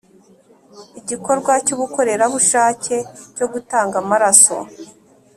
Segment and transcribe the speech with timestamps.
[0.99, 2.95] igikorwa cy’ubukorerabushake
[3.35, 4.57] cyo gutanga amaraso